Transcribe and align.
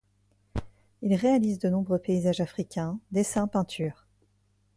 Il 1.03 1.13
réalise 1.13 1.59
de 1.59 1.69
nombreux 1.69 1.99
paysages 1.99 2.39
africains, 2.39 2.99
dessins, 3.11 3.47
peintures. 3.47 4.07